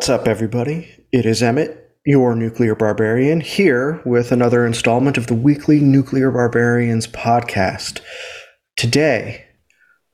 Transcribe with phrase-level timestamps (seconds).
[0.00, 0.88] What's up, everybody?
[1.12, 7.06] It is Emmett, your nuclear barbarian, here with another installment of the weekly Nuclear Barbarians
[7.06, 8.00] podcast.
[8.78, 9.44] Today,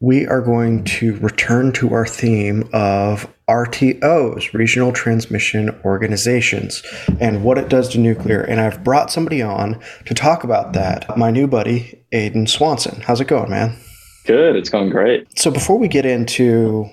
[0.00, 6.82] we are going to return to our theme of RTOs, Regional Transmission Organizations,
[7.20, 8.40] and what it does to nuclear.
[8.40, 13.02] And I've brought somebody on to talk about that, my new buddy, Aidan Swanson.
[13.02, 13.78] How's it going, man?
[14.24, 14.56] Good.
[14.56, 15.28] It's going great.
[15.38, 16.90] So, before we get into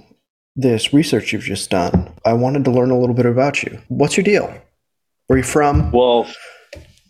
[0.56, 3.80] this research you've just done, I wanted to learn a little bit about you.
[3.88, 4.48] What's your deal?
[5.28, 5.92] Where are you from?
[5.92, 6.28] Well,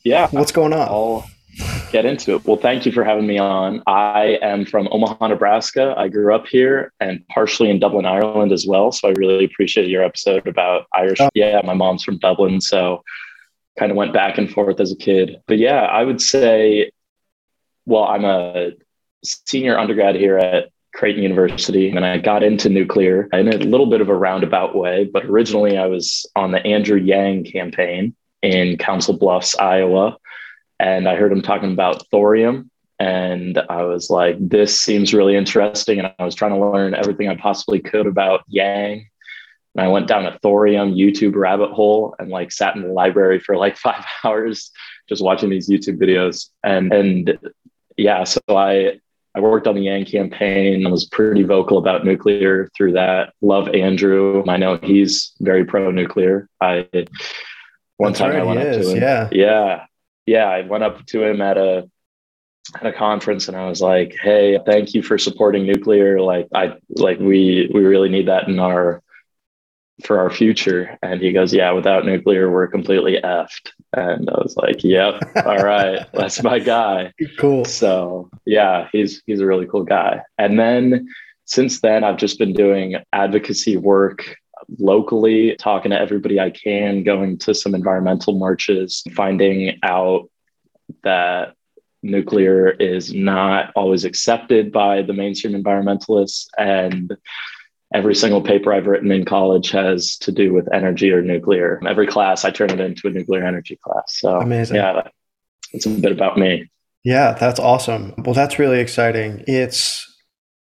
[0.03, 0.27] yeah.
[0.31, 0.87] What's going on?
[0.87, 1.29] I'll
[1.91, 2.45] get into it.
[2.45, 3.83] Well, thank you for having me on.
[3.85, 5.93] I am from Omaha, Nebraska.
[5.97, 8.91] I grew up here and partially in Dublin, Ireland as well.
[8.91, 11.19] So I really appreciated your episode about Irish.
[11.21, 11.29] Oh.
[11.33, 12.61] Yeah, my mom's from Dublin.
[12.61, 13.03] So
[13.77, 15.41] kind of went back and forth as a kid.
[15.47, 16.91] But yeah, I would say,
[17.85, 18.71] well, I'm a
[19.23, 24.01] senior undergrad here at Creighton University, and I got into nuclear in a little bit
[24.01, 25.09] of a roundabout way.
[25.11, 30.17] But originally, I was on the Andrew Yang campaign in Council Bluffs, Iowa,
[30.79, 32.69] and I heard him talking about thorium.
[32.99, 35.99] And I was like, this seems really interesting.
[35.99, 39.09] And I was trying to learn everything I possibly could about Yang.
[39.75, 43.39] And I went down a thorium YouTube rabbit hole and like sat in the library
[43.39, 44.71] for like five hours
[45.09, 46.49] just watching these YouTube videos.
[46.63, 47.39] And and
[47.97, 48.99] yeah, so I
[49.35, 50.85] I worked on the Yang campaign.
[50.85, 53.33] I was pretty vocal about nuclear through that.
[53.41, 54.43] Love Andrew.
[54.47, 56.47] I know he's very pro nuclear.
[56.61, 56.87] I
[57.97, 58.87] one That's time right, I went up is.
[58.87, 59.01] to him.
[59.01, 59.29] Yeah.
[59.31, 59.85] Yeah.
[60.25, 60.45] Yeah.
[60.45, 61.89] I went up to him at a
[62.75, 66.21] at a conference and I was like, "Hey, thank you for supporting nuclear.
[66.21, 69.01] Like I like we we really need that in our
[70.03, 74.55] for our future." And he goes, "Yeah, without nuclear, we're completely effed." And I was
[74.57, 77.65] like, "Yep, all right, that's my guy." Cool.
[77.65, 80.21] So yeah, he's he's a really cool guy.
[80.37, 81.07] And then
[81.45, 84.37] since then, I've just been doing advocacy work
[84.79, 90.29] locally, talking to everybody I can, going to some environmental marches, finding out
[91.03, 91.55] that
[92.01, 97.15] nuclear is not always accepted by the mainstream environmentalists and
[97.93, 101.79] every single paper I've written in college has to do with energy or nuclear.
[101.87, 104.19] Every class I turn it into a nuclear energy class.
[104.19, 104.77] So amazing.
[104.77, 105.07] Yeah,
[105.71, 106.69] it's a bit about me.
[107.03, 108.13] Yeah, that's awesome.
[108.17, 109.43] Well, that's really exciting.
[109.47, 110.12] It's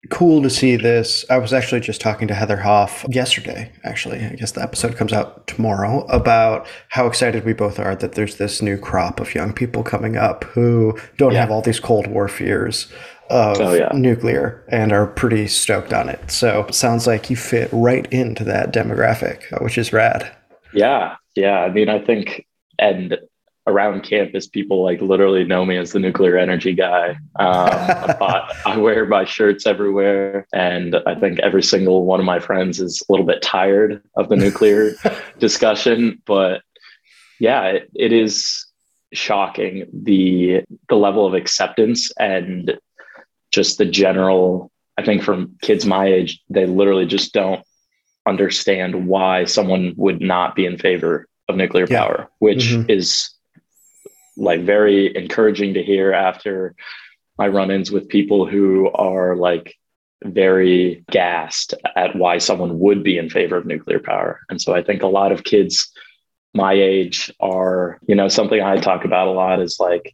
[0.09, 1.25] cool to see this.
[1.29, 4.23] I was actually just talking to Heather Hoff yesterday, actually.
[4.23, 8.35] I guess the episode comes out tomorrow about how excited we both are that there's
[8.35, 11.41] this new crop of young people coming up who don't yeah.
[11.41, 12.91] have all these Cold War fears
[13.29, 13.89] of oh, yeah.
[13.93, 16.29] nuclear and are pretty stoked on it.
[16.29, 20.29] So sounds like you fit right into that demographic, which is rad.
[20.73, 21.15] Yeah.
[21.35, 21.59] Yeah.
[21.59, 22.45] I mean, I think,
[22.77, 23.17] and
[23.65, 27.11] around campus, people like literally know me as the nuclear energy guy.
[27.35, 27.69] Um,
[28.19, 30.47] I, I wear my shirts everywhere.
[30.53, 34.29] And I think every single one of my friends is a little bit tired of
[34.29, 34.95] the nuclear
[35.39, 36.21] discussion.
[36.25, 36.61] But
[37.39, 38.65] yeah, it, it is
[39.13, 42.79] shocking the the level of acceptance and
[43.51, 47.63] just the general, I think from kids my age, they literally just don't
[48.27, 51.99] understand why someone would not be in favor of nuclear yeah.
[51.99, 52.89] power, which mm-hmm.
[52.89, 53.29] is
[54.35, 56.75] like very encouraging to hear after
[57.37, 59.75] my run-ins with people who are like
[60.23, 64.41] very gassed at why someone would be in favor of nuclear power.
[64.49, 65.91] And so I think a lot of kids
[66.53, 70.13] my age are, you know, something I talk about a lot is like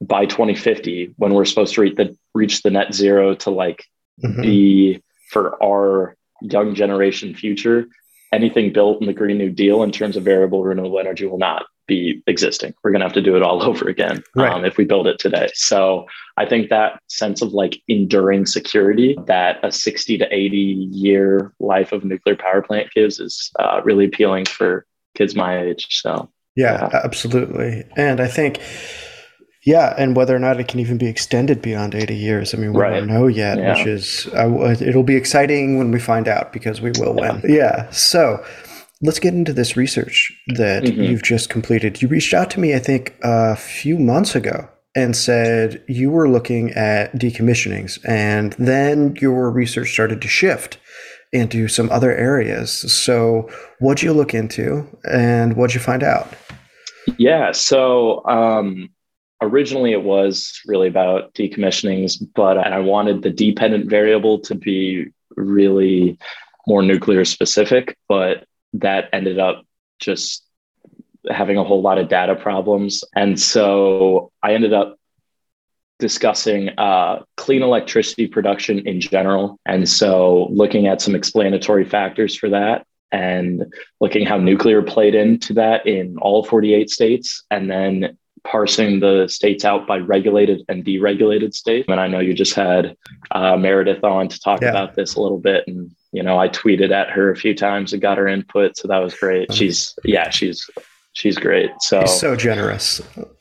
[0.00, 3.84] by 2050 when we're supposed to reach the reach the net zero to like
[4.22, 4.42] mm-hmm.
[4.42, 7.86] be for our young generation future
[8.32, 11.66] anything built in the green new deal in terms of variable renewable energy will not
[11.88, 14.52] be existing we're going to have to do it all over again right.
[14.52, 16.06] um, if we build it today so
[16.36, 21.92] i think that sense of like enduring security that a 60 to 80 year life
[21.92, 24.86] of nuclear power plant gives is uh, really appealing for
[25.16, 27.00] kids my age so yeah, yeah.
[27.02, 28.60] absolutely and i think
[29.68, 32.72] yeah, and whether or not it can even be extended beyond 80 years, I mean,
[32.72, 33.00] we right.
[33.00, 33.76] don't know yet, yeah.
[33.76, 37.42] which is, uh, it'll be exciting when we find out because we will win.
[37.44, 37.54] Yeah.
[37.54, 37.90] yeah.
[37.90, 38.42] So
[39.02, 41.02] let's get into this research that mm-hmm.
[41.02, 42.02] you've just completed.
[42.02, 46.28] You reached out to me, I think, a few months ago and said you were
[46.28, 50.78] looking at decommissionings, and then your research started to shift
[51.32, 52.72] into some other areas.
[52.92, 53.48] So,
[53.80, 56.32] what'd you look into and what'd you find out?
[57.18, 57.52] Yeah.
[57.52, 58.88] So, um,
[59.40, 65.06] originally it was really about decommissionings, but I wanted the dependent variable to be
[65.36, 66.18] really
[66.66, 69.64] more nuclear specific, but that ended up
[69.98, 70.44] just
[71.30, 73.04] having a whole lot of data problems.
[73.14, 74.96] And so I ended up
[75.98, 79.58] discussing uh, clean electricity production in general.
[79.66, 83.64] And so looking at some explanatory factors for that and
[84.00, 89.64] looking how nuclear played into that in all 48 states and then parsing the states
[89.64, 91.86] out by regulated and deregulated states.
[91.88, 92.96] And I know you just had
[93.32, 94.70] uh, Meredith on to talk yeah.
[94.70, 95.64] about this a little bit.
[95.66, 98.76] And, you know, I tweeted at her a few times and got her input.
[98.76, 99.52] So that was great.
[99.52, 100.68] She's, yeah, she's,
[101.12, 101.70] she's great.
[101.80, 103.00] So, she's so generous.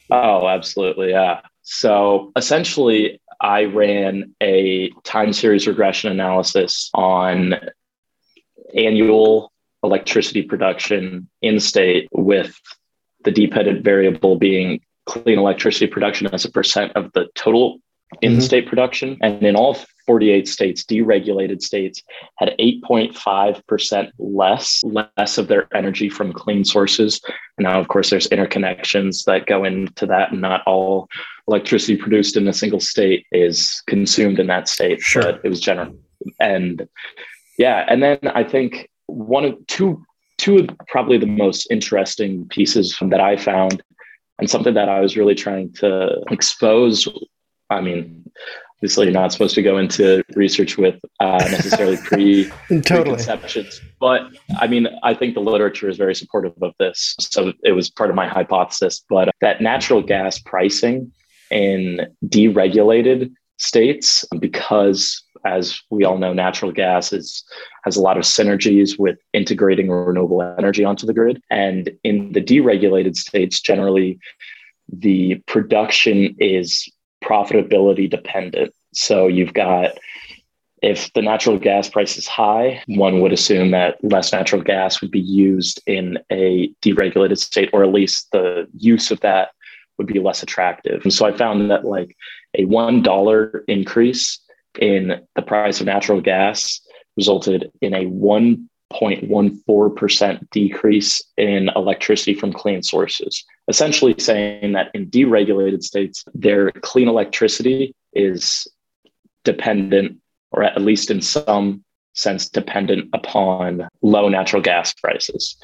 [0.10, 1.12] Oh, absolutely.
[1.12, 1.42] Yeah.
[1.64, 7.56] So essentially, I ran a time series regression analysis on
[8.76, 9.52] annual
[9.84, 12.60] electricity production in state with
[13.24, 17.80] the dependent variable being clean electricity production as a percent of the total
[18.22, 18.70] in state mm-hmm.
[18.70, 19.18] production.
[19.22, 22.02] And in all 48 states, deregulated states
[22.38, 27.22] had 8.5% less, less of their energy from clean sources.
[27.58, 31.10] And now, of course, there's interconnections that go into that, and not all
[31.48, 35.02] electricity produced in a single state is consumed in that state.
[35.02, 35.24] Sure.
[35.24, 35.96] But it was general.
[36.40, 36.88] And
[37.58, 40.06] yeah, and then I think one of two
[40.38, 43.82] two of probably the most interesting pieces that I found
[44.40, 47.08] and something that I was really trying to expose.
[47.70, 48.30] I mean,
[48.78, 53.16] obviously, you're not supposed to go into research with uh, necessarily pre totally.
[53.16, 54.22] preconceptions, but
[54.60, 57.16] I mean, I think the literature is very supportive of this.
[57.20, 59.04] So it was part of my hypothesis.
[59.10, 61.12] But that natural gas pricing
[61.50, 67.44] in deregulated states, because as we all know, natural gas is,
[67.84, 71.42] has a lot of synergies with integrating renewable energy onto the grid.
[71.50, 74.20] And in the deregulated states, generally,
[74.92, 76.90] the production is
[77.28, 78.74] profitability dependent.
[78.94, 79.98] So you've got
[80.82, 85.12] if the natural gas price is high, one would assume that less natural gas would
[85.12, 89.50] be used in a deregulated state, or at least the use of that
[89.98, 91.02] would be less attractive.
[91.04, 92.16] And so I found that like
[92.54, 94.40] a $1 increase
[94.80, 96.80] in the price of natural gas
[97.16, 98.06] resulted in a
[98.94, 107.08] 1.14% decrease in electricity from clean sources, essentially saying that in deregulated states, their clean
[107.08, 108.68] electricity is
[109.44, 110.18] dependent,
[110.52, 115.58] or at least in some sense, dependent upon low natural gas prices.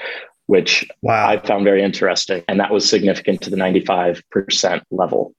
[0.47, 1.29] Which wow.
[1.29, 2.43] I found very interesting.
[2.49, 5.33] And that was significant to the 95% level.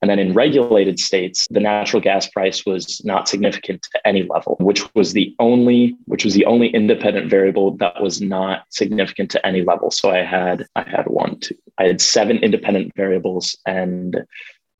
[0.00, 4.56] And then in regulated states, the natural gas price was not significant to any level,
[4.60, 9.44] which was the only which was the only independent variable that was not significant to
[9.44, 9.90] any level.
[9.90, 14.24] So I had I had one, two, I had seven independent variables and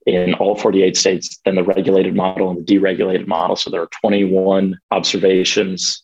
[0.07, 3.57] in all 48 states, then the regulated model and the deregulated model.
[3.57, 6.03] So there are 21 observations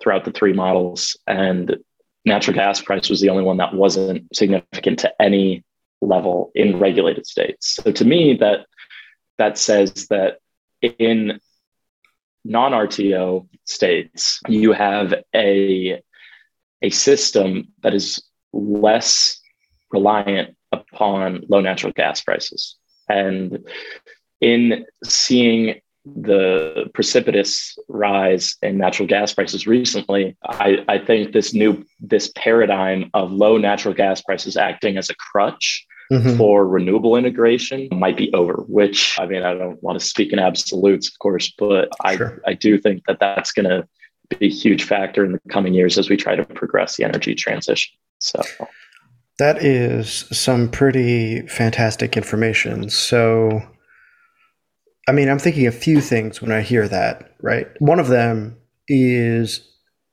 [0.00, 1.16] throughout the three models.
[1.26, 1.76] And
[2.24, 5.64] natural gas price was the only one that wasn't significant to any
[6.00, 7.78] level in regulated states.
[7.82, 8.66] So to me, that
[9.38, 10.38] that says that
[10.80, 11.40] in
[12.44, 16.02] non-RTO states, you have a
[16.82, 19.40] a system that is less
[19.90, 22.76] reliant upon low natural gas prices.
[23.08, 23.66] And
[24.40, 31.84] in seeing the precipitous rise in natural gas prices recently, I, I think this new
[32.00, 36.36] this paradigm of low natural gas prices acting as a crutch mm-hmm.
[36.36, 40.38] for renewable integration might be over, which I mean, I don't want to speak in
[40.38, 42.42] absolutes, of course, but sure.
[42.46, 43.86] I, I do think that that's going to
[44.38, 47.34] be a huge factor in the coming years as we try to progress the energy
[47.34, 47.92] transition.
[48.18, 48.42] So
[49.38, 52.90] that is some pretty fantastic information.
[52.90, 53.62] So,
[55.08, 57.66] I mean, I'm thinking a few things when I hear that, right?
[57.78, 59.66] One of them is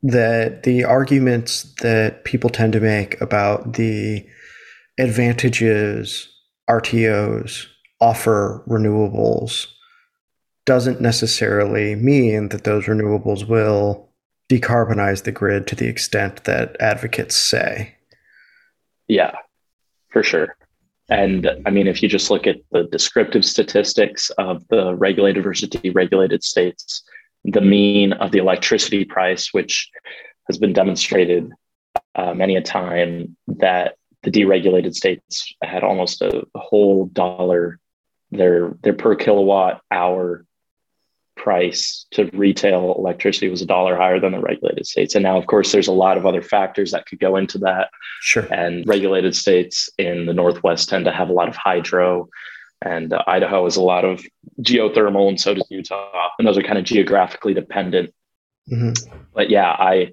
[0.04, 4.26] that the arguments that people tend to make about the
[4.98, 6.30] advantages
[6.70, 7.66] RTOs
[8.00, 9.68] offer renewables
[10.66, 14.10] doesn't necessarily mean that those renewables will
[14.50, 17.96] decarbonize the grid to the extent that advocates say.
[19.08, 19.36] Yeah,
[20.10, 20.58] for sure.
[21.10, 25.70] And I mean, if you just look at the descriptive statistics of the regulated versus
[25.70, 27.04] deregulated states,
[27.46, 29.90] the mean of the electricity price, which
[30.48, 31.50] has been demonstrated
[32.16, 37.80] uh, many a time that the deregulated states had almost a, whole dollar
[38.32, 40.46] their their per kilowatt hour
[41.36, 45.16] price to retail electricity was a dollar higher than the regulated states.
[45.16, 47.90] And now, of course, there's a lot of other factors that could go into that.
[48.22, 48.52] Sure.
[48.52, 52.28] And regulated states in the Northwest tend to have a lot of hydro,
[52.82, 54.24] and uh, Idaho has a lot of
[54.62, 56.30] geothermal, and so does Utah.
[56.38, 58.14] And those are kind of geographically dependent.
[58.70, 59.18] Mm-hmm.
[59.34, 60.12] But yeah, I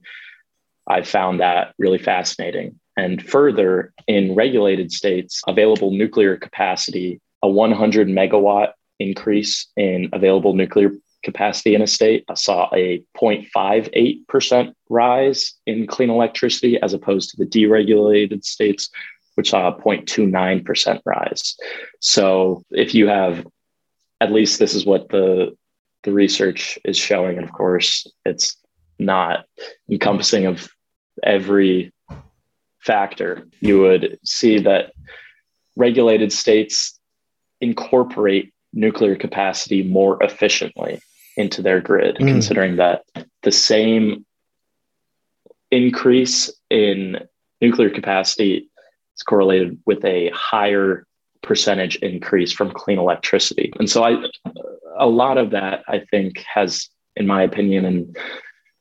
[0.87, 2.79] I found that really fascinating.
[2.97, 10.93] And further, in regulated states, available nuclear capacity, a 100 megawatt increase in available nuclear
[11.25, 17.47] capacity in a state saw a 0.58% rise in clean electricity as opposed to the
[17.47, 18.91] deregulated states,
[19.35, 21.57] which saw a 0.29% rise.
[22.01, 23.45] So if you have,
[24.21, 25.57] at least this is what the
[26.05, 28.57] the research is showing, and of course it's
[28.99, 29.47] not
[29.91, 30.69] encompassing of
[31.23, 31.94] every
[32.85, 34.93] factor, you would see that
[35.77, 36.99] regulated states
[37.61, 41.01] incorporate nuclear capacity more efficiently
[41.37, 42.29] into their grid, mm.
[42.29, 43.05] considering that
[43.43, 44.25] the same
[45.71, 47.19] increase in
[47.61, 48.69] nuclear capacity
[49.17, 51.07] is correlated with a higher
[51.43, 53.73] percentage increase from clean electricity.
[53.79, 54.17] And so I
[54.97, 58.17] a lot of that I think has in my opinion and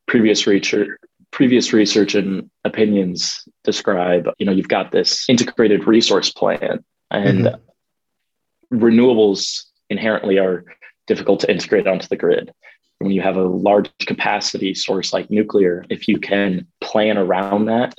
[0.07, 0.89] previous research
[1.33, 8.77] previous research and opinions describe, you know, you've got this integrated resource plan and mm-hmm.
[8.77, 10.63] renewables inherently are
[11.07, 12.53] difficult to integrate onto the grid.
[12.99, 17.95] When you have a large capacity source like nuclear, if you can plan around that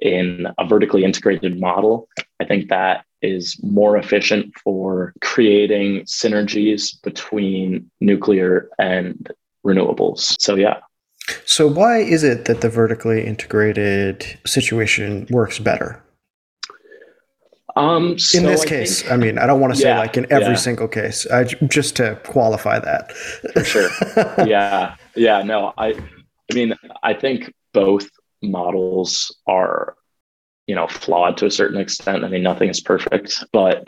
[0.00, 2.08] in a vertically integrated model,
[2.40, 9.30] I think that is more efficient for creating synergies between nuclear and
[9.64, 10.36] renewables.
[10.40, 10.80] So, yeah,
[11.44, 16.02] so, why is it that the vertically integrated situation works better?
[17.76, 19.98] Um, so in this I case, think, I mean, I don't want to say yeah,
[19.98, 20.54] like in every yeah.
[20.54, 23.12] single case, I, just to qualify that.
[23.12, 23.90] For sure.
[24.46, 24.96] yeah.
[25.14, 25.42] Yeah.
[25.42, 25.88] No, I,
[26.50, 28.08] I mean, I think both
[28.42, 29.94] models are,
[30.66, 32.24] you know, flawed to a certain extent.
[32.24, 33.86] I mean, nothing is perfect, but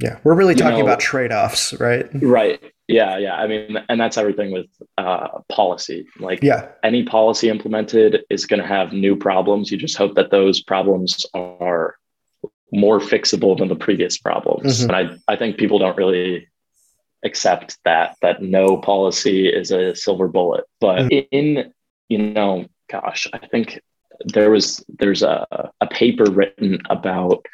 [0.00, 2.06] yeah, we're really talking know, about trade offs, right?
[2.14, 2.60] Right.
[2.88, 3.36] Yeah, yeah.
[3.36, 4.66] I mean, and that's everything with
[4.98, 6.06] uh, policy.
[6.18, 9.70] Like, yeah, any policy implemented is going to have new problems.
[9.70, 11.96] You just hope that those problems are
[12.72, 14.80] more fixable than the previous problems.
[14.80, 14.90] Mm-hmm.
[14.90, 16.48] And I, I think people don't really
[17.24, 20.64] accept that that no policy is a silver bullet.
[20.80, 21.26] But mm-hmm.
[21.30, 21.72] in
[22.08, 23.80] you know, gosh, I think
[24.26, 27.46] there was there's a, a paper written about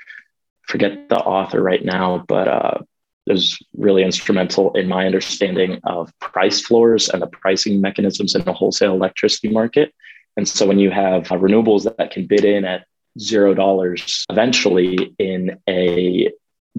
[0.70, 2.78] forget the author right now, but uh,
[3.26, 8.42] it was really instrumental in my understanding of price floors and the pricing mechanisms in
[8.44, 9.92] the wholesale electricity market.
[10.36, 12.86] And so when you have uh, renewables that can bid in at
[13.18, 16.30] zero dollars, eventually in a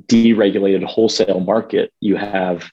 [0.08, 2.72] deregulated wholesale market, you have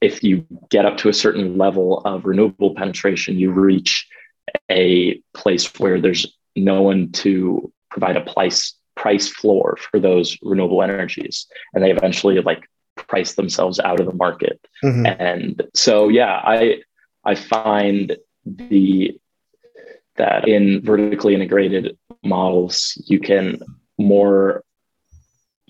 [0.00, 4.06] if you get up to a certain level of renewable penetration, you reach
[4.70, 10.82] a place where there's no one to provide a price price floor for those renewable
[10.82, 15.06] energies and they eventually like price themselves out of the market mm-hmm.
[15.06, 16.78] and so yeah i
[17.24, 19.16] i find the
[20.16, 23.60] that in vertically integrated models you can
[23.98, 24.64] more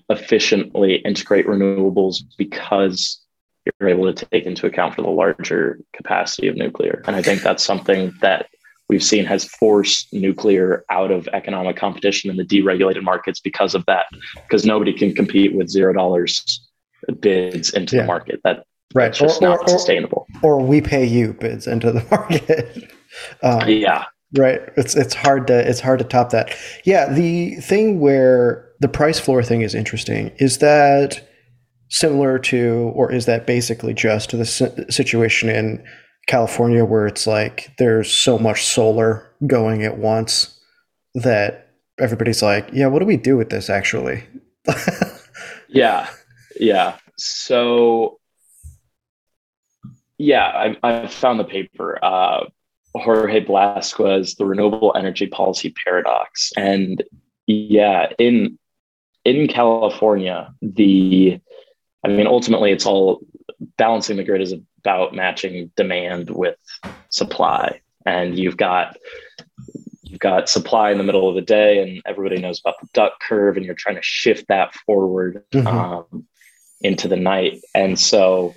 [0.09, 3.21] efficiently integrate renewables because
[3.79, 7.43] you're able to take into account for the larger capacity of nuclear and i think
[7.43, 8.47] that's something that
[8.89, 13.85] we've seen has forced nuclear out of economic competition in the deregulated markets because of
[13.85, 16.65] that, because nobody can compete with zero dollars
[17.19, 18.01] bids into yeah.
[18.01, 18.41] the market.
[18.43, 19.05] That right.
[19.05, 20.27] that's just or, not or, sustainable.
[20.41, 22.91] Or we pay you bids into the market.
[23.43, 24.05] um, yeah.
[24.35, 24.61] Right.
[24.77, 26.55] It's it's hard to it's hard to top that.
[26.83, 27.11] Yeah.
[27.11, 31.27] The thing where the price floor thing is interesting is that
[31.89, 34.45] similar to, or is that basically just to the
[34.89, 35.83] situation in
[36.29, 40.59] California where it's like there's so much solar going at once
[41.15, 44.23] that everybody's like, yeah, what do we do with this actually?
[45.67, 46.07] yeah.
[46.59, 46.97] Yeah.
[47.17, 48.19] So,
[50.19, 51.97] yeah, I, I found the paper.
[52.03, 52.45] Uh,
[52.93, 56.51] Jorge Blazquez, the renewable energy policy paradox.
[56.55, 57.03] And
[57.47, 58.59] yeah, in
[59.25, 61.39] in California, the
[62.03, 63.21] I mean, ultimately, it's all
[63.77, 66.57] balancing the grid is about matching demand with
[67.09, 68.97] supply, and you've got
[70.03, 73.13] you've got supply in the middle of the day, and everybody knows about the duck
[73.21, 75.67] curve, and you're trying to shift that forward mm-hmm.
[75.67, 76.25] um,
[76.81, 78.53] into the night, and so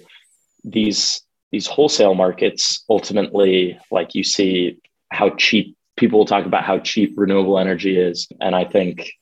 [0.65, 4.79] these these wholesale markets ultimately, like you see
[5.11, 9.13] how cheap people talk about how cheap renewable energy is, and I think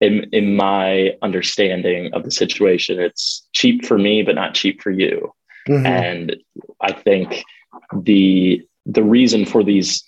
[0.00, 4.90] in in my understanding of the situation, it's cheap for me, but not cheap for
[4.90, 5.32] you.
[5.68, 5.86] Mm-hmm.
[5.86, 6.36] And
[6.80, 7.44] I think
[7.94, 10.02] the the reason for these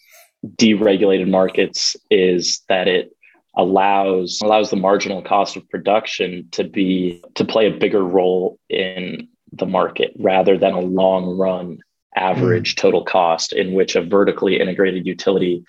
[0.56, 3.10] deregulated markets is that it
[3.56, 9.28] allows allows the marginal cost of production to be to play a bigger role in
[9.52, 11.78] the market rather than a long run
[12.16, 12.78] average mm.
[12.78, 15.64] total cost in which a vertically integrated utility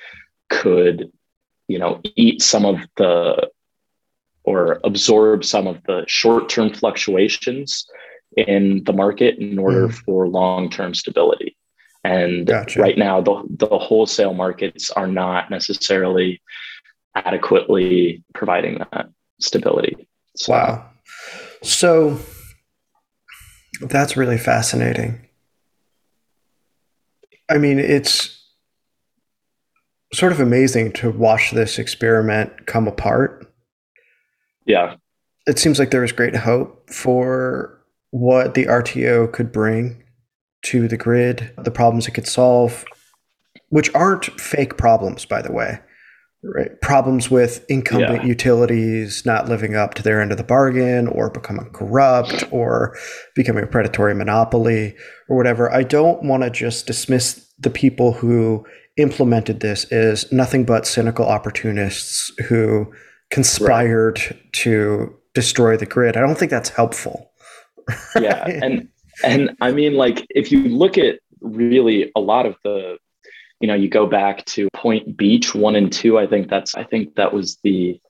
[0.50, 1.12] could
[1.68, 3.50] you know eat some of the
[4.44, 7.88] or absorb some of the short term fluctuations
[8.38, 9.94] in the market in order mm.
[9.94, 11.58] for long-term stability.
[12.04, 12.80] And gotcha.
[12.82, 16.42] right now, the, the wholesale markets are not necessarily
[17.16, 19.10] adequately providing that
[19.40, 20.08] stability.
[20.36, 20.90] So, wow.
[21.62, 22.18] So
[23.82, 25.28] that's really fascinating.
[27.50, 28.42] I mean, it's
[30.14, 33.54] sort of amazing to watch this experiment come apart.
[34.66, 34.96] Yeah.
[35.48, 37.81] It seems like there is great hope for
[38.12, 40.04] what the RTO could bring
[40.64, 42.86] to the grid, the problems it could solve,
[43.70, 45.80] which aren't fake problems, by the way.
[46.44, 46.82] Right.
[46.82, 48.28] Problems with incumbent yeah.
[48.28, 52.98] utilities not living up to their end of the bargain or becoming corrupt or
[53.36, 54.96] becoming a predatory monopoly
[55.30, 55.72] or whatever.
[55.72, 58.66] I don't want to just dismiss the people who
[58.98, 62.92] implemented this as nothing but cynical opportunists who
[63.30, 64.54] conspired right.
[64.54, 66.18] to destroy the grid.
[66.18, 67.31] I don't think that's helpful.
[68.20, 68.48] yeah.
[68.48, 68.90] And
[69.24, 72.98] and I mean like if you look at really a lot of the
[73.62, 76.18] you know, you go back to Point Beach one and two.
[76.18, 78.02] I think that's I think that was the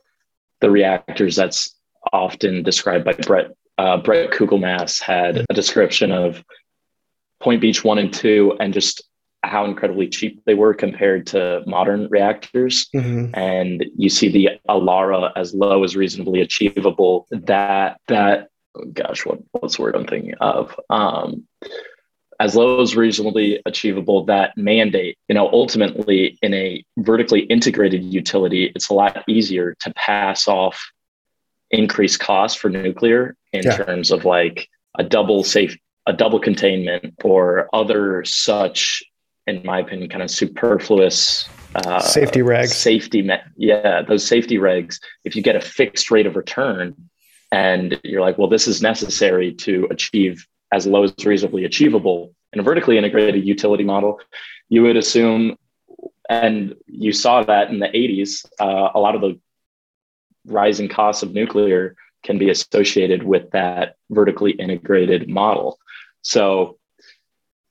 [0.62, 1.76] the reactors that's
[2.14, 6.44] often described by Bret uh, Bret Kugelmass had a description of
[7.42, 9.04] Point Beach one and two and just
[9.44, 12.88] how incredibly cheap they were compared to modern reactors.
[12.96, 13.34] Mm-hmm.
[13.34, 17.28] And you see the Alara as low as reasonably achievable.
[17.32, 20.80] That that oh gosh, what what's the word I'm thinking of?
[20.90, 21.48] Um,
[22.42, 28.72] as low as reasonably achievable that mandate you know ultimately in a vertically integrated utility
[28.76, 30.92] it's a lot easier to pass off
[31.70, 33.78] increased costs for nuclear in yeah.
[33.78, 39.04] terms of like a double safe a double containment or other such
[39.46, 45.00] in my opinion kind of superfluous uh, safety regs safety me- yeah those safety regs
[45.24, 46.96] if you get a fixed rate of return
[47.52, 52.60] and you're like well this is necessary to achieve as low as reasonably achievable in
[52.60, 54.20] a vertically integrated utility model,
[54.70, 55.58] you would assume,
[56.30, 59.40] and you saw that in the 80s, uh, a lot of the
[60.46, 65.80] rising costs of nuclear can be associated with that vertically integrated model.
[66.22, 66.78] So,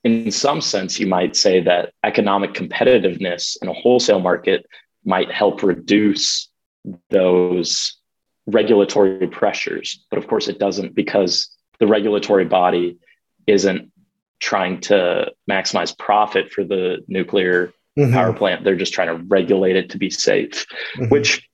[0.03, 4.65] in some sense, you might say that economic competitiveness in a wholesale market
[5.05, 6.49] might help reduce
[7.11, 8.00] those
[8.47, 10.05] regulatory pressures.
[10.11, 11.49] But of course, it doesn't because
[11.79, 12.99] the regulatory body
[13.47, 13.91] isn't
[14.39, 18.13] trying to maximize profit for the nuclear mm-hmm.
[18.13, 18.65] power plant.
[18.65, 21.09] They're just trying to regulate it to be safe, mm-hmm.
[21.09, 21.47] which,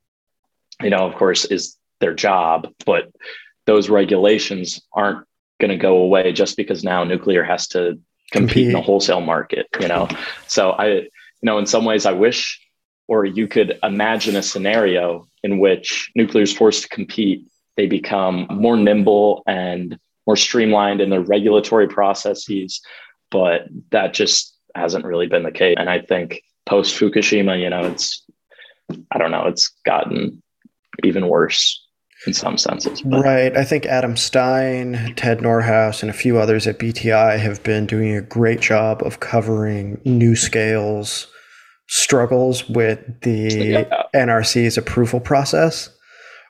[0.81, 2.69] you know, of course, is their job.
[2.85, 3.13] But
[3.67, 5.27] those regulations aren't
[5.61, 7.99] going to go away just because now nuclear has to
[8.31, 10.09] compete, compete in the wholesale market, you know?
[10.47, 11.11] So I, you
[11.43, 12.61] know, in some ways, I wish,
[13.09, 17.47] or you could imagine a scenario in which nuclear is forced to compete.
[17.77, 22.81] They become more nimble and more streamlined in their regulatory processes,
[23.31, 25.77] but that just hasn't really been the case.
[25.79, 28.25] And I think post Fukushima, you know, it's
[29.11, 30.43] I don't know, it's gotten
[31.05, 31.83] even worse
[32.27, 33.03] in some senses.
[33.03, 33.23] But.
[33.23, 33.57] Right.
[33.57, 38.15] I think Adam Stein, Ted Nordhaus, and a few others at BTI have been doing
[38.17, 41.27] a great job of covering NuScale's
[41.89, 44.03] struggles with the yeah.
[44.15, 45.91] NRC's approval process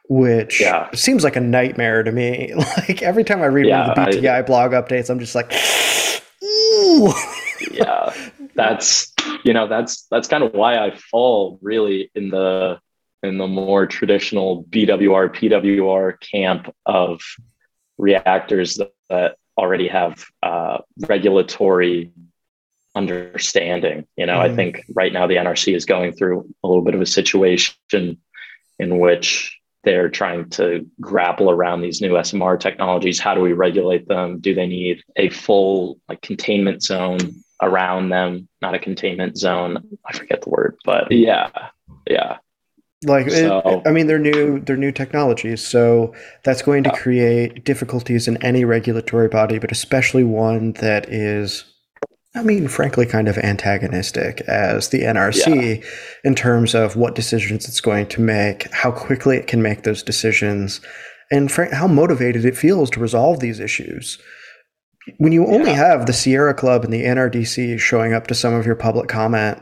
[0.08, 0.88] which yeah.
[0.94, 2.54] seems like a nightmare to me.
[2.88, 5.34] Like every time I read yeah, one of the BTI I, blog updates, I'm just
[5.34, 5.52] like,
[6.44, 7.12] ooh.
[7.72, 8.12] yeah,
[8.54, 9.12] that's
[9.44, 12.78] you know that's that's kind of why I fall really in the
[13.22, 17.20] in the more traditional BWR PWR camp of
[17.98, 22.12] reactors that, that already have uh, regulatory
[22.96, 24.06] understanding.
[24.16, 24.50] You know, mm.
[24.50, 28.18] I think right now the NRC is going through a little bit of a situation
[28.78, 33.20] in which they're trying to grapple around these new SMR technologies.
[33.20, 34.40] How do we regulate them?
[34.40, 37.20] Do they need a full like containment zone
[37.62, 38.48] around them?
[38.60, 39.86] Not a containment zone.
[40.04, 41.50] I forget the word, but yeah,
[42.10, 42.38] yeah.
[43.04, 44.58] Like so, it, I mean, they're new.
[44.58, 50.24] They're new technologies, so that's going to create difficulties in any regulatory body, but especially
[50.24, 51.75] one that is
[52.36, 55.88] I mean, frankly, kind of antagonistic as the NRC yeah.
[56.22, 60.02] in terms of what decisions it's going to make, how quickly it can make those
[60.02, 60.82] decisions,
[61.30, 64.18] and fr- how motivated it feels to resolve these issues.
[65.16, 65.76] When you only yeah.
[65.76, 69.58] have the Sierra Club and the NRDC showing up to some of your public comment,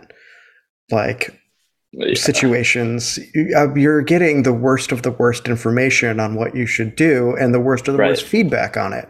[0.90, 1.40] like
[1.92, 2.14] yeah.
[2.14, 3.20] situations,
[3.56, 7.54] uh, you're getting the worst of the worst information on what you should do and
[7.54, 8.10] the worst of the right.
[8.10, 9.08] worst feedback on it.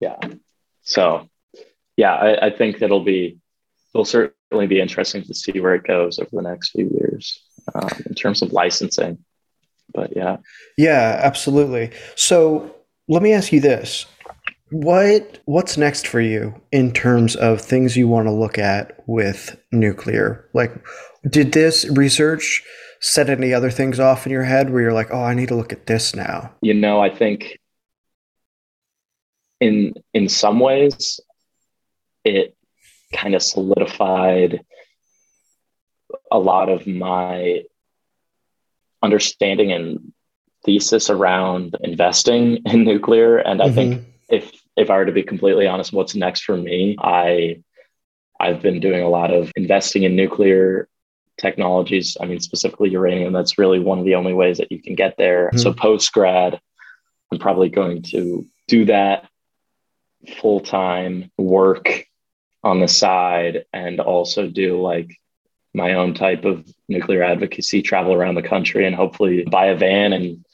[0.00, 0.18] Yeah.
[0.82, 1.28] So
[1.98, 3.38] yeah, I, I think it'll be
[3.92, 7.42] it'll certainly be interesting to see where it goes over the next few years
[7.74, 9.18] um, in terms of licensing.
[9.92, 10.36] But yeah,
[10.78, 11.90] yeah, absolutely.
[12.14, 12.72] So
[13.08, 14.06] let me ask you this:
[14.70, 19.60] What what's next for you in terms of things you want to look at with
[19.72, 20.48] nuclear?
[20.54, 20.72] Like
[21.28, 22.62] did this research
[23.00, 25.56] set any other things off in your head where you're like, "Oh, I need to
[25.56, 27.58] look at this now?" You know, I think
[29.60, 31.18] in in some ways
[32.36, 32.56] it
[33.12, 34.64] kind of solidified
[36.30, 37.62] a lot of my
[39.02, 40.12] understanding and
[40.64, 43.74] thesis around investing in nuclear and i mm-hmm.
[43.74, 47.62] think if if i were to be completely honest what's next for me i
[48.40, 50.88] i've been doing a lot of investing in nuclear
[51.38, 54.94] technologies i mean specifically uranium that's really one of the only ways that you can
[54.94, 55.58] get there mm-hmm.
[55.58, 56.60] so post grad
[57.32, 59.28] i'm probably going to do that
[60.40, 62.07] full time work
[62.64, 65.16] on the side and also do like
[65.74, 70.12] my own type of nuclear advocacy, travel around the country and hopefully buy a van
[70.12, 70.44] and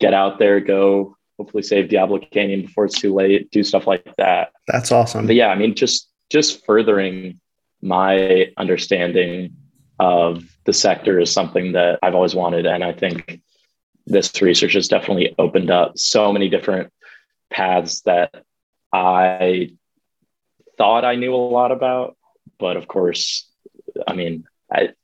[0.00, 4.04] get out there, go hopefully save Diablo Canyon before it's too late, do stuff like
[4.16, 4.52] that.
[4.68, 5.26] That's awesome.
[5.26, 7.40] But yeah, I mean, just just furthering
[7.82, 9.56] my understanding
[9.98, 12.64] of the sector is something that I've always wanted.
[12.64, 13.40] And I think
[14.06, 16.92] this research has definitely opened up so many different
[17.52, 18.44] paths that
[18.92, 19.72] I
[20.82, 22.16] thought I knew a lot about.
[22.58, 23.48] But of course,
[24.08, 24.44] I mean,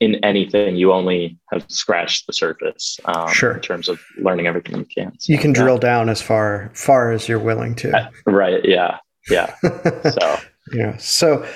[0.01, 2.99] in anything, you only have scratched the surface.
[3.05, 3.53] Um, sure.
[3.53, 5.13] In terms of learning everything you can.
[5.21, 5.63] So, you can yeah.
[5.63, 7.97] drill down as far far as you're willing to.
[7.97, 8.65] Uh, right.
[8.65, 8.99] Yeah.
[9.31, 9.55] Yeah.
[9.63, 10.39] so.
[10.73, 10.97] yeah.
[10.97, 11.47] So,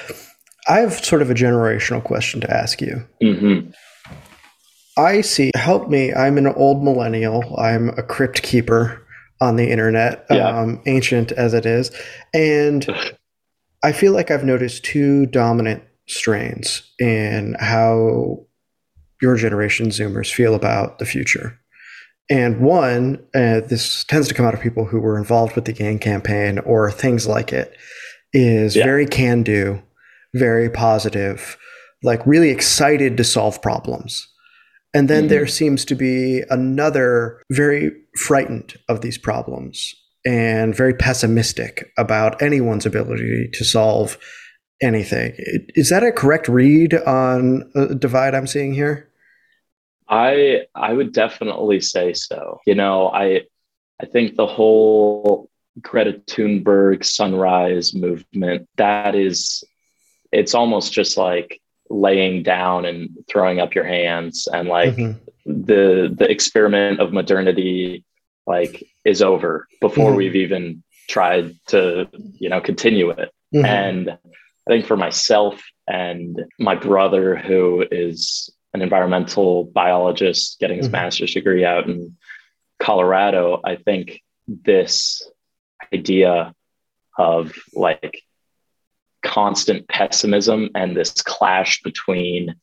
[0.68, 3.04] I have sort of a generational question to ask you.
[3.20, 3.70] Mm-hmm.
[4.96, 5.50] I see.
[5.56, 6.12] Help me.
[6.12, 7.56] I'm an old millennial.
[7.58, 9.04] I'm a crypt keeper
[9.40, 10.46] on the internet, yeah.
[10.46, 11.90] um, ancient as it is,
[12.32, 12.86] and
[13.82, 18.46] I feel like I've noticed two dominant strains in how
[19.20, 21.58] your generation Zoomers feel about the future.
[22.30, 25.72] And one, uh, this tends to come out of people who were involved with the
[25.72, 27.76] Yang campaign or things like it,
[28.32, 28.84] is yeah.
[28.84, 29.82] very can do,
[30.34, 31.58] very positive,
[32.02, 34.28] like really excited to solve problems.
[34.94, 35.28] And then mm-hmm.
[35.28, 42.86] there seems to be another very frightened of these problems and very pessimistic about anyone's
[42.86, 44.18] ability to solve
[44.80, 45.34] anything.
[45.74, 49.08] Is that a correct read on the divide I'm seeing here?
[50.08, 52.60] I I would definitely say so.
[52.66, 53.42] You know, I
[54.00, 55.48] I think the whole
[55.80, 59.64] Greta Thunberg sunrise movement that is
[60.30, 65.18] it's almost just like laying down and throwing up your hands and like mm-hmm.
[65.46, 68.04] the the experiment of modernity
[68.46, 70.16] like is over before mm-hmm.
[70.16, 73.64] we've even tried to you know continue it mm-hmm.
[73.64, 74.18] and
[74.66, 80.92] I think for myself and my brother, who is an environmental biologist getting his mm-hmm.
[80.92, 82.16] master's degree out in
[82.78, 85.22] Colorado, I think this
[85.92, 86.54] idea
[87.18, 88.22] of like
[89.22, 92.54] constant pessimism and this clash between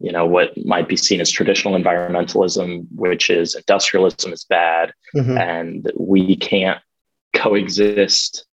[0.00, 5.38] you know what might be seen as traditional environmentalism which is industrialism is bad mm-hmm.
[5.38, 6.80] and we can't
[7.32, 8.46] coexist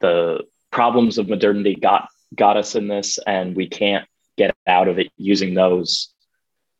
[0.00, 4.98] the problems of modernity got got us in this and we can't get out of
[4.98, 6.12] it using those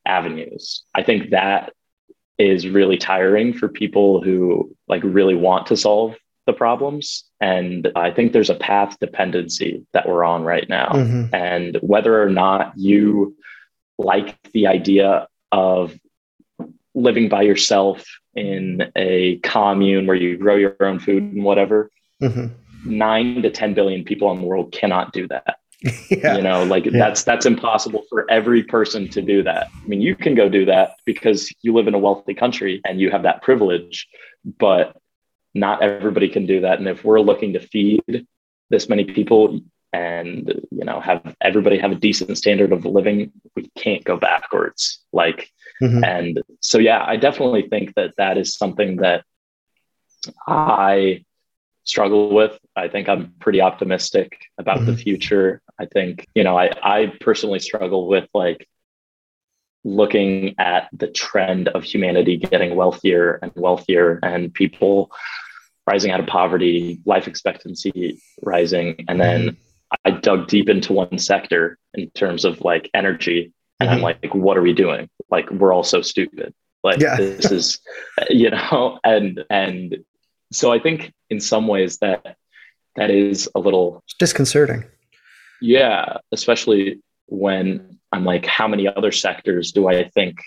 [0.07, 0.83] avenues.
[0.95, 1.73] I think that
[2.39, 8.11] is really tiring for people who like really want to solve the problems and I
[8.11, 11.35] think there's a path dependency that we're on right now mm-hmm.
[11.35, 13.37] and whether or not you
[14.01, 15.99] like the idea of
[16.95, 21.91] living by yourself in a commune where you grow your own food and whatever
[22.23, 25.57] mm-hmm nine to 10 billion people in the world cannot do that.
[26.11, 26.37] Yeah.
[26.37, 26.93] You know, like yeah.
[26.93, 29.69] that's that's impossible for every person to do that.
[29.83, 33.01] I mean, you can go do that because you live in a wealthy country and
[33.01, 34.07] you have that privilege,
[34.45, 34.95] but
[35.55, 36.81] not everybody can do that.
[36.81, 38.27] And if we're looking to feed
[38.69, 39.61] this many people
[39.93, 45.01] and you know have everybody have a decent standard of living, we can't go backwards.
[45.13, 45.51] Like,
[45.83, 46.05] mm-hmm.
[46.05, 49.25] and so yeah, I definitely think that that is something that
[50.47, 51.25] I
[51.85, 52.59] struggle with.
[52.77, 54.87] I think I'm pretty optimistic about mm-hmm.
[54.87, 55.63] the future.
[55.79, 58.69] I think, you know, I, I personally struggle with like
[59.83, 65.11] looking at the trend of humanity getting wealthier and wealthier and people
[65.87, 69.07] rising out of poverty, life expectancy rising.
[69.09, 69.70] And then mm-hmm.
[70.05, 73.53] I dug deep into one sector in terms of like energy.
[73.79, 73.97] And mm-hmm.
[73.97, 75.09] I'm like, what are we doing?
[75.31, 76.55] Like, we're all so stupid.
[76.83, 77.17] Like, yeah.
[77.17, 77.81] this is,
[78.31, 80.05] you know, and, and
[80.53, 82.37] so I think in some ways that
[82.97, 84.85] that is a little disconcerting.
[85.61, 90.41] Yeah, especially when I'm like, how many other sectors do I think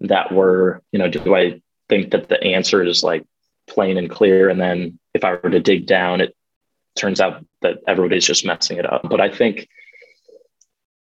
[0.00, 3.24] that were, you know, do I think that the answer is like
[3.68, 4.48] plain and clear?
[4.48, 6.34] And then if I were to dig down, it
[6.98, 9.08] turns out that everybody's just messing it up.
[9.08, 9.68] But I think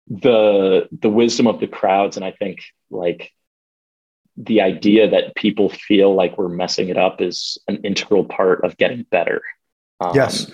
[0.07, 3.31] the the wisdom of the crowds, and I think like
[4.37, 8.77] the idea that people feel like we're messing it up is an integral part of
[8.77, 9.41] getting better.
[10.01, 10.51] Um, yes.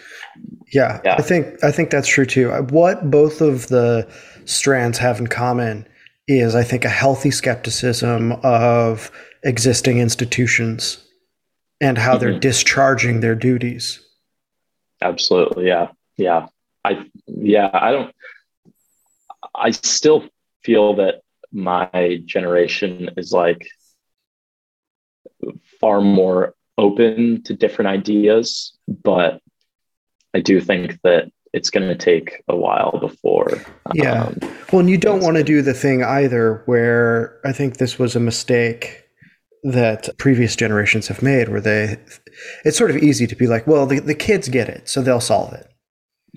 [0.72, 2.52] Yeah, yeah, I think I think that's true too.
[2.70, 4.08] What both of the
[4.46, 5.88] strands have in common
[6.28, 9.12] is, I think, a healthy skepticism of
[9.44, 11.04] existing institutions
[11.82, 12.20] and how mm-hmm.
[12.20, 14.00] they're discharging their duties.
[15.02, 16.48] Absolutely, yeah, yeah.
[16.84, 18.16] I yeah, I don't.
[19.56, 20.26] I still
[20.64, 23.68] feel that my generation is like
[25.80, 29.42] far more open to different ideas, but
[30.34, 33.62] I do think that it's going to take a while before.
[33.94, 34.24] Yeah.
[34.24, 34.38] Um,
[34.72, 38.16] well, and you don't want to do the thing either where I think this was
[38.16, 39.04] a mistake
[39.64, 41.98] that previous generations have made where they,
[42.66, 45.22] it's sort of easy to be like, well, the, the kids get it, so they'll
[45.22, 45.68] solve it.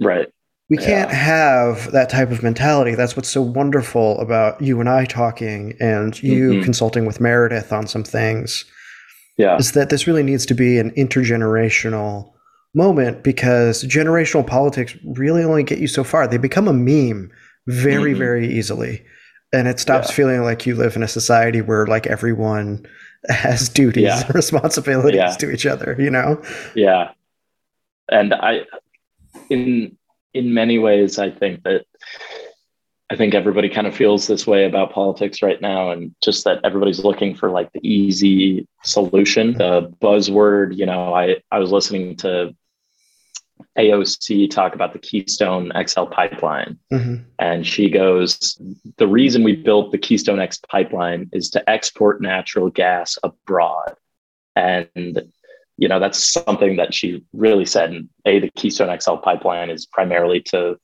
[0.01, 0.29] Right.
[0.71, 2.95] We can't have that type of mentality.
[2.95, 6.63] That's what's so wonderful about you and I talking and you mm-hmm.
[6.63, 8.65] consulting with Meredith on some things.
[9.37, 9.57] Yeah.
[9.57, 12.33] Is that this really needs to be an intergenerational
[12.75, 16.27] moment because generational politics really only get you so far.
[16.27, 17.31] They become a meme
[17.67, 18.19] very, mm-hmm.
[18.19, 19.05] very easily.
[19.53, 20.15] And it stops yeah.
[20.15, 22.87] feeling like you live in a society where like everyone
[23.29, 24.25] has duties yeah.
[24.25, 25.33] and responsibilities yeah.
[25.33, 26.43] to each other, you know?
[26.75, 27.13] Yeah.
[28.11, 28.67] And I
[29.51, 29.97] in
[30.33, 31.87] in many ways, I think that
[33.11, 36.61] I think everybody kind of feels this way about politics right now, and just that
[36.65, 39.55] everybody's looking for like the easy solution.
[39.55, 42.55] The buzzword, you know, I I was listening to
[43.79, 47.23] AOC talk about the Keystone XL pipeline, mm-hmm.
[47.38, 48.59] and she goes,
[48.97, 53.97] "The reason we built the Keystone X pipeline is to export natural gas abroad."
[54.57, 55.21] And
[55.77, 59.87] you know that's something that she really said and a the keystone xl pipeline is
[59.87, 60.79] primarily to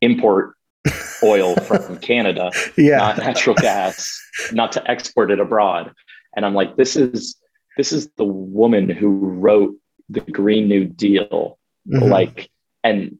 [0.00, 0.54] import
[1.22, 2.98] oil from canada yeah.
[2.98, 4.20] not natural gas
[4.52, 5.92] not to export it abroad
[6.36, 7.36] and i'm like this is
[7.76, 9.74] this is the woman who wrote
[10.08, 12.10] the green new deal mm-hmm.
[12.10, 12.50] like
[12.82, 13.18] and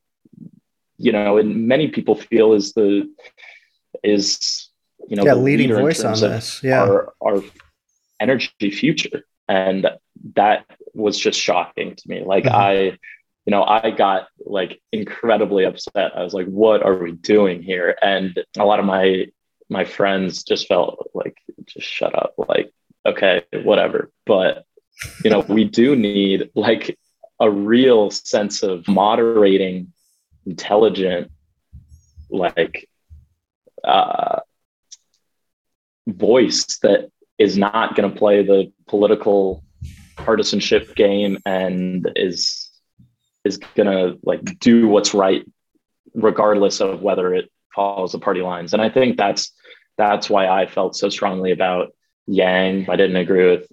[0.98, 3.08] you know and many people feel is the
[4.02, 4.68] is
[5.08, 7.42] you know yeah, leading voice on this yeah our, our
[8.20, 9.86] energy future and
[10.34, 12.22] that was just shocking to me.
[12.24, 12.54] Like mm-hmm.
[12.54, 12.98] I,
[13.46, 16.16] you know, I got like incredibly upset.
[16.16, 17.96] I was like, what are we doing here?
[18.00, 19.26] And a lot of my
[19.70, 22.34] my friends just felt like just shut up.
[22.36, 22.72] Like,
[23.04, 24.10] okay, whatever.
[24.24, 24.64] But
[25.22, 26.98] you know, we do need like
[27.40, 29.92] a real sense of moderating,
[30.46, 31.30] intelligent,
[32.30, 32.88] like
[33.82, 34.40] uh
[36.06, 39.62] voice that is not going to play the political
[40.16, 42.70] partisanship game and is
[43.44, 45.44] is gonna like do what's right
[46.14, 49.52] regardless of whether it follows the party lines and i think that's
[49.98, 51.92] that's why i felt so strongly about
[52.26, 53.66] yang i didn't agree with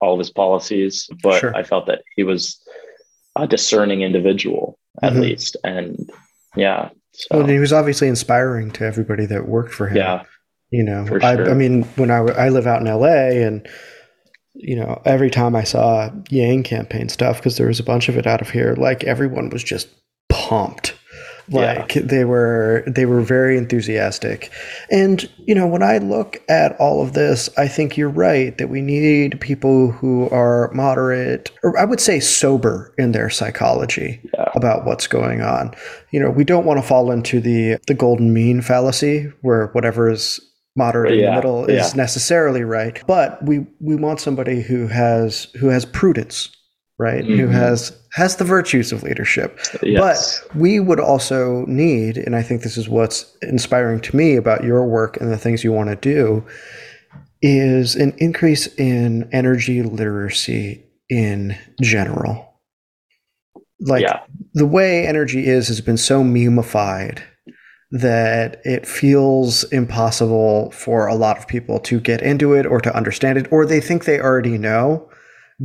[0.00, 1.56] all of his policies but sure.
[1.56, 2.62] i felt that he was
[3.38, 5.22] a discerning individual at mm-hmm.
[5.22, 6.10] least and
[6.56, 7.38] yeah so.
[7.38, 10.22] well, he was obviously inspiring to everybody that worked for him yeah
[10.70, 11.50] you know I, sure.
[11.50, 13.66] I mean when I, I live out in la and
[14.58, 18.16] you know, every time I saw Yang campaign stuff, because there was a bunch of
[18.16, 19.88] it out of here, like everyone was just
[20.28, 20.97] pumped.
[21.50, 22.02] Like yeah.
[22.04, 24.50] they were they were very enthusiastic.
[24.90, 28.68] And, you know, when I look at all of this, I think you're right that
[28.68, 34.50] we need people who are moderate, or I would say sober in their psychology yeah.
[34.54, 35.74] about what's going on.
[36.10, 40.10] You know, we don't want to fall into the the golden mean fallacy where whatever
[40.10, 40.40] is
[40.76, 41.96] moderate yeah, in the middle is yeah.
[41.96, 46.50] necessarily right but we we want somebody who has who has prudence
[46.98, 47.40] right mm-hmm.
[47.40, 50.42] who has has the virtues of leadership yes.
[50.42, 54.64] but we would also need and i think this is what's inspiring to me about
[54.64, 56.44] your work and the things you want to do
[57.40, 62.60] is an increase in energy literacy in general
[63.80, 64.20] like yeah.
[64.54, 67.22] the way energy is has been so memeified
[67.90, 72.94] that it feels impossible for a lot of people to get into it or to
[72.94, 75.08] understand it, or they think they already know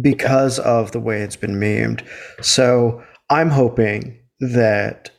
[0.01, 2.05] because of the way it's been memed.
[2.41, 5.11] So I'm hoping that,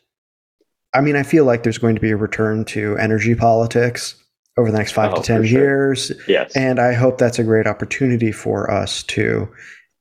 [0.94, 4.16] I mean, I feel like there's going to be a return to energy politics
[4.56, 6.06] over the next five oh, to 10 years.
[6.06, 6.16] Sure.
[6.28, 6.56] Yes.
[6.56, 9.48] And I hope that's a great opportunity for us to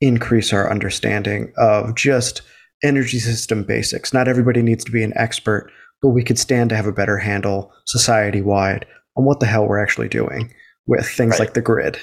[0.02, 2.42] increase our understanding of just
[2.84, 4.14] energy system basics.
[4.14, 5.72] Not everybody needs to be an expert
[6.04, 9.66] but we could stand to have a better handle society wide on what the hell
[9.66, 10.54] we're actually doing
[10.86, 11.40] with things right.
[11.40, 11.98] like the grid.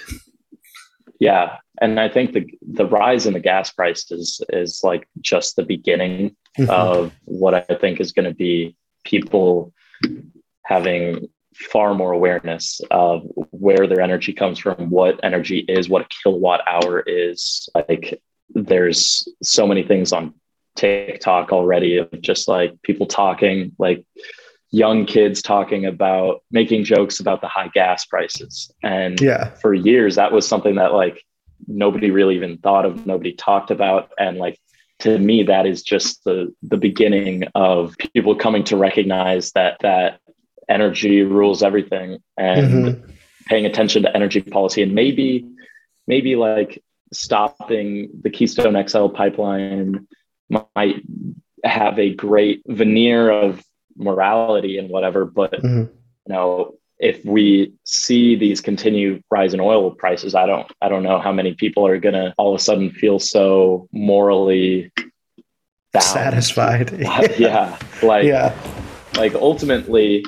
[1.21, 5.57] Yeah, and I think the the rise in the gas price is is like just
[5.57, 6.71] the beginning mm-hmm.
[6.71, 9.73] of what I think is going to be people
[10.65, 16.09] having far more awareness of where their energy comes from, what energy is, what a
[16.23, 17.69] kilowatt hour is.
[17.75, 20.35] Like there's so many things on
[20.77, 24.05] TikTok already of just like people talking, like
[24.71, 28.73] young kids talking about making jokes about the high gas prices.
[28.83, 31.25] And yeah, for years that was something that like
[31.67, 34.11] nobody really even thought of, nobody talked about.
[34.19, 34.59] And like
[35.01, 40.21] to me, that is just the the beginning of people coming to recognize that that
[40.69, 43.11] energy rules everything and mm-hmm.
[43.47, 45.45] paying attention to energy policy and maybe
[46.07, 50.07] maybe like stopping the Keystone XL pipeline
[50.49, 51.03] might
[51.65, 53.63] have a great veneer of
[53.97, 55.81] morality and whatever but mm-hmm.
[55.81, 61.03] you know if we see these continued rise in oil prices i don't i don't
[61.03, 64.93] know how many people are going to all of a sudden feel so morally
[65.99, 66.93] satisfied.
[67.39, 68.55] Yeah like yeah.
[69.17, 70.25] like ultimately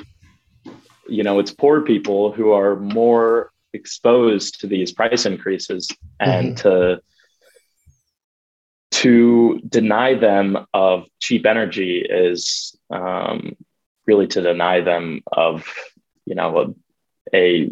[1.07, 5.87] you know, it's poor people who are more exposed to these price increases
[6.19, 6.69] and mm-hmm.
[6.69, 7.01] to
[8.91, 13.55] to deny them of cheap energy is um,
[14.05, 15.67] really to deny them of
[16.25, 16.73] you know
[17.33, 17.69] a, a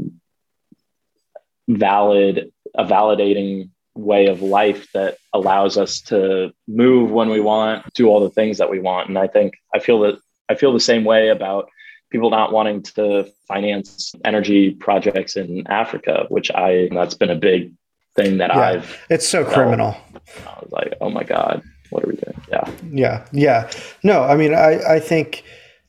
[1.67, 8.07] valid a validating way of life that allows us to move when we want do
[8.07, 10.17] all the things that we want and i think i feel that
[10.49, 11.69] i feel the same way about
[12.11, 17.73] people not wanting to finance energy projects in Africa, which I that's been a big
[18.15, 19.55] thing that yeah, I've it's so felt.
[19.55, 19.97] criminal.
[20.45, 22.41] I was like, oh my God, what are we doing?
[22.49, 22.71] Yeah.
[22.91, 23.27] Yeah.
[23.31, 23.71] Yeah.
[24.03, 25.43] No, I mean I, I think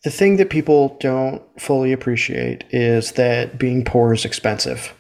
[0.05, 4.95] the thing that people don't fully appreciate is that being poor is expensive.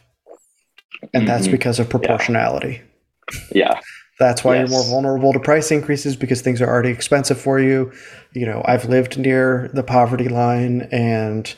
[1.03, 1.27] And mm-hmm.
[1.27, 2.83] that's because of proportionality.
[3.51, 3.73] Yeah.
[3.73, 3.81] yeah.
[4.19, 4.71] That's why yes.
[4.71, 7.91] you're more vulnerable to price increases because things are already expensive for you.
[8.35, 11.53] You know, I've lived near the poverty line and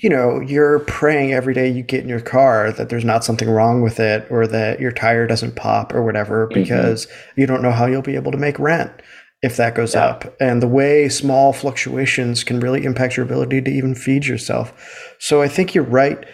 [0.00, 3.50] you know, you're praying every day you get in your car that there's not something
[3.50, 6.62] wrong with it or that your tire doesn't pop or whatever mm-hmm.
[6.62, 7.40] because mm-hmm.
[7.40, 8.92] you don't know how you'll be able to make rent
[9.42, 10.06] if that goes yeah.
[10.06, 10.36] up.
[10.40, 15.14] And the way small fluctuations can really impact your ability to even feed yourself.
[15.18, 16.24] So I think you're right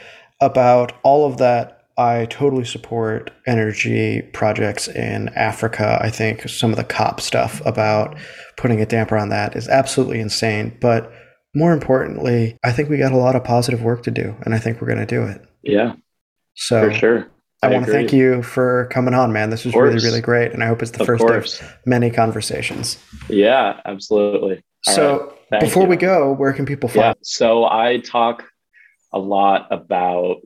[0.41, 5.99] about all of that I totally support energy projects in Africa.
[6.03, 8.17] I think some of the COP stuff about
[8.57, 10.77] putting a damper on that is absolutely insane.
[10.81, 11.13] But
[11.55, 14.59] more importantly, I think we got a lot of positive work to do, and I
[14.59, 15.45] think we're going to do it.
[15.63, 15.95] Yeah.
[16.55, 17.31] So for sure.
[17.65, 19.51] I, I want to thank you for coming on, man.
[19.51, 20.53] This was really, really great.
[20.53, 21.61] And I hope it's the of first course.
[21.61, 22.99] of many conversations.
[23.29, 24.63] Yeah, absolutely.
[24.87, 25.61] All so right.
[25.61, 25.89] before you.
[25.89, 26.99] we go, where can people find?
[26.99, 27.15] Yeah.
[27.23, 28.45] So I talk
[29.13, 30.41] a lot about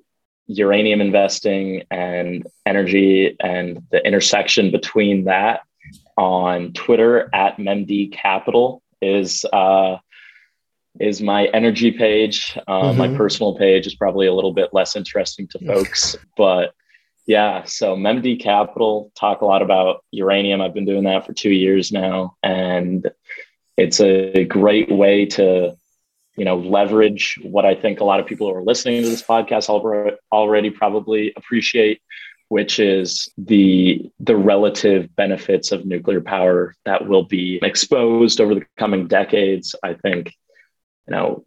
[0.47, 5.61] uranium investing and energy and the intersection between that
[6.17, 9.99] on Twitter at Memdee Capital is uh,
[11.01, 12.59] is my energy page.
[12.67, 12.99] Um, mm-hmm.
[12.99, 16.75] My personal page is probably a little bit less interesting to folks, but
[17.29, 17.65] yeah.
[17.65, 20.63] So Memdee Capital talk a lot about uranium.
[20.63, 23.07] I've been doing that for two years now, and
[23.77, 25.77] it's a great way to
[26.37, 29.25] you know leverage what i think a lot of people who are listening to this
[29.25, 29.69] podcast
[30.31, 32.01] already probably appreciate
[32.47, 38.65] which is the the relative benefits of nuclear power that will be exposed over the
[38.77, 40.33] coming decades i think
[41.09, 41.45] you know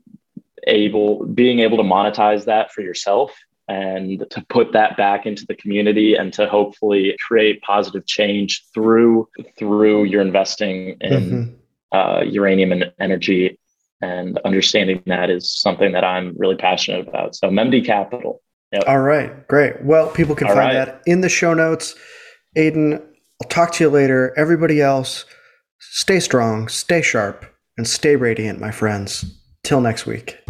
[0.68, 3.34] able being able to monetize that for yourself
[3.72, 9.30] and to put that back into the community and to hopefully create positive change through
[9.58, 11.98] through your investing in mm-hmm.
[11.98, 13.58] uh, uranium and energy
[14.02, 17.36] and understanding that is something that I'm really passionate about.
[17.36, 18.42] So Memdee Capital.
[18.74, 18.84] Yep.
[18.88, 19.84] All right, great.
[19.84, 20.86] Well, people can All find right.
[20.86, 21.96] that in the show notes.
[22.58, 24.34] Aidan, I'll talk to you later.
[24.38, 25.24] Everybody else,
[25.80, 27.46] stay strong, stay sharp,
[27.78, 29.38] and stay radiant, my friends.
[29.64, 30.41] Till next week.